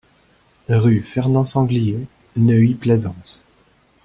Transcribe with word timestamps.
Rue 0.67 1.01
Fernand 1.01 1.45
Sanglier, 1.45 2.07
Neuilly-Plaisance 2.35 3.43